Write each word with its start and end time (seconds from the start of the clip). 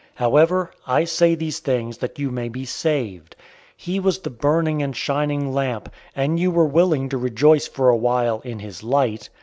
However, 0.15 0.71
I 0.87 1.03
say 1.03 1.35
these 1.35 1.59
things 1.59 1.99
that 1.99 2.17
you 2.17 2.31
may 2.31 2.49
be 2.49 2.65
saved. 2.65 3.35
005:035 3.77 3.83
He 3.83 3.99
was 3.99 4.17
the 4.17 4.31
burning 4.31 4.81
and 4.81 4.95
shining 4.97 5.53
lamp, 5.53 5.93
and 6.15 6.39
you 6.39 6.49
were 6.49 6.65
willing 6.65 7.07
to 7.09 7.19
rejoice 7.19 7.67
for 7.67 7.89
a 7.89 7.95
while 7.95 8.39
in 8.43 8.57
his 8.57 8.81
light. 8.81 9.29